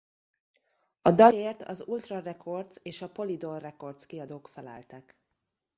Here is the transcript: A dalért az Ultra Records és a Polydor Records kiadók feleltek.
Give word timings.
A 1.01 1.11
dalért 1.11 1.61
az 1.61 1.83
Ultra 1.87 2.19
Records 2.19 2.75
és 2.83 3.01
a 3.01 3.09
Polydor 3.09 3.61
Records 3.61 4.05
kiadók 4.05 4.47
feleltek. 4.47 5.15